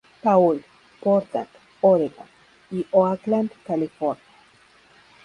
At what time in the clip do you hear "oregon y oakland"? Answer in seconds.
1.83-3.51